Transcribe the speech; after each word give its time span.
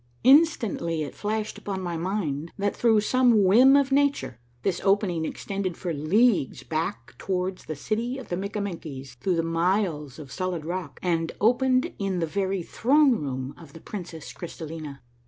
Instantly 0.23 1.03
it 1.03 1.13
flashed 1.13 1.59
upon 1.59 1.79
my 1.79 1.95
mind 1.95 2.51
that 2.57 2.75
through 2.75 3.01
some 3.01 3.43
whim 3.43 3.75
of 3.75 3.91
nature 3.91 4.39
this 4.63 4.81
opening 4.83 5.25
extended 5.25 5.77
for 5.77 5.93
leagues 5.93 6.63
back 6.63 7.15
towards 7.19 7.65
the 7.65 7.75
city 7.75 8.17
of 8.17 8.29
the 8.29 8.35
Mikkamenkies 8.35 9.13
through 9.19 9.35
the 9.35 9.43
miles 9.43 10.17
of 10.17 10.31
solid 10.31 10.65
rock, 10.65 10.99
and 11.03 11.33
opened 11.39 11.93
in 11.99 12.17
the 12.17 12.25
very 12.25 12.63
Throne 12.63 13.11
Room 13.11 13.53
of 13.59 13.73
the 13.73 13.79
Princess 13.79 14.33
Crystal! 14.33 14.71
ina. 14.71 15.03